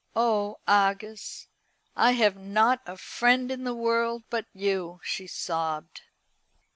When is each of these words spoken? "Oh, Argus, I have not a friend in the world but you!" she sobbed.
"Oh, 0.15 0.59
Argus, 0.67 1.47
I 1.95 2.13
have 2.13 2.35
not 2.35 2.81
a 2.87 2.97
friend 2.97 3.51
in 3.51 3.65
the 3.65 3.75
world 3.75 4.23
but 4.31 4.47
you!" 4.51 4.99
she 5.03 5.27
sobbed. 5.27 6.01